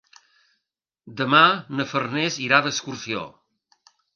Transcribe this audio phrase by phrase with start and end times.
[1.19, 1.43] Demà
[1.81, 3.25] na Farners irà d'excursió.